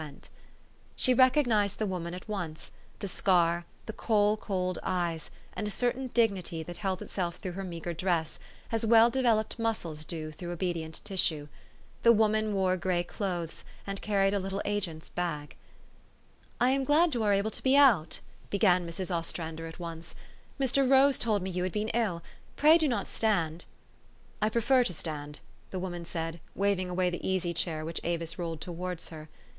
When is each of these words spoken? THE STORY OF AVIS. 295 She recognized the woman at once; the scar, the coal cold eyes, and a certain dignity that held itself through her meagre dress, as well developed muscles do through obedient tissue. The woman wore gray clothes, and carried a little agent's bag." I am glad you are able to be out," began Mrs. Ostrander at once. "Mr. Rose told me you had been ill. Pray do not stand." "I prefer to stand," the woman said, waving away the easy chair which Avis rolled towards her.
THE 0.01 0.07
STORY 0.07 0.13
OF 0.15 0.15
AVIS. 0.15 1.05
295 1.05 1.05
She 1.05 1.13
recognized 1.13 1.77
the 1.77 1.85
woman 1.85 2.13
at 2.15 2.27
once; 2.27 2.71
the 2.97 3.07
scar, 3.07 3.65
the 3.85 3.93
coal 3.93 4.35
cold 4.35 4.79
eyes, 4.81 5.29
and 5.53 5.67
a 5.67 5.69
certain 5.69 6.07
dignity 6.07 6.63
that 6.63 6.77
held 6.77 7.03
itself 7.03 7.35
through 7.35 7.51
her 7.51 7.63
meagre 7.63 7.93
dress, 7.93 8.39
as 8.71 8.83
well 8.83 9.11
developed 9.11 9.59
muscles 9.59 10.03
do 10.03 10.31
through 10.31 10.51
obedient 10.53 11.01
tissue. 11.03 11.47
The 12.01 12.11
woman 12.13 12.55
wore 12.55 12.77
gray 12.77 13.03
clothes, 13.03 13.63
and 13.85 14.01
carried 14.01 14.33
a 14.33 14.39
little 14.39 14.63
agent's 14.65 15.09
bag." 15.09 15.55
I 16.59 16.71
am 16.71 16.83
glad 16.83 17.13
you 17.13 17.21
are 17.21 17.33
able 17.33 17.51
to 17.51 17.61
be 17.61 17.77
out," 17.77 18.21
began 18.49 18.87
Mrs. 18.87 19.11
Ostrander 19.15 19.67
at 19.67 19.77
once. 19.79 20.15
"Mr. 20.59 20.89
Rose 20.89 21.19
told 21.19 21.43
me 21.43 21.51
you 21.51 21.61
had 21.61 21.71
been 21.71 21.89
ill. 21.89 22.23
Pray 22.55 22.79
do 22.79 22.87
not 22.87 23.05
stand." 23.05 23.65
"I 24.41 24.49
prefer 24.49 24.83
to 24.85 24.93
stand," 24.93 25.41
the 25.69 25.77
woman 25.79 26.05
said, 26.05 26.39
waving 26.55 26.89
away 26.89 27.11
the 27.11 27.29
easy 27.29 27.53
chair 27.53 27.85
which 27.85 28.01
Avis 28.03 28.39
rolled 28.39 28.61
towards 28.61 29.09
her. 29.09 29.29